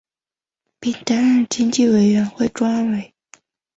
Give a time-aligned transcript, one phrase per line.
[0.79, 3.13] 并担任经济委员会专委。